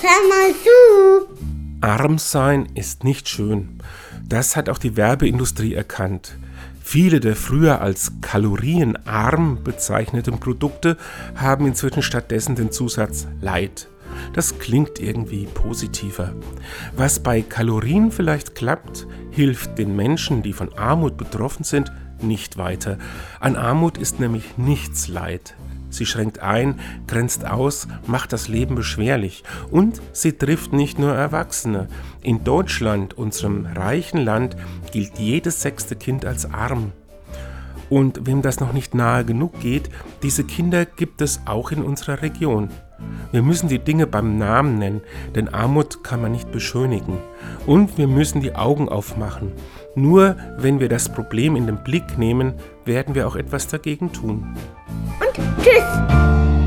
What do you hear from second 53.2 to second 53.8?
auch etwas